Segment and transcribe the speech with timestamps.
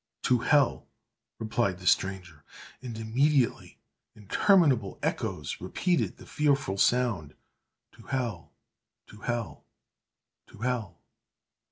[0.23, 0.87] "To hell!"
[1.37, 2.43] replied the stranger,
[2.81, 3.77] and immediately
[4.15, 7.35] interminable echoes repeated the fearful sound,
[7.91, 10.97] "To hell!—to hell!—to hell!"